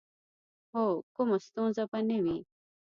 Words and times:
هو، 0.73 0.85
کومه 1.15 1.37
ستونزه 1.47 1.83
به 1.91 1.99
نه 2.09 2.17
وي. 2.23 2.37